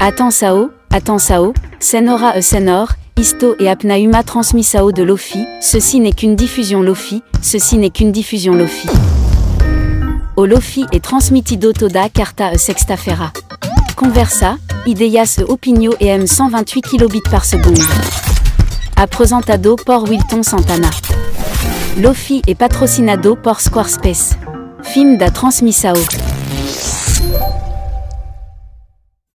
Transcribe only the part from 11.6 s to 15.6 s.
toda carta e sextafera. Conversa, ideas e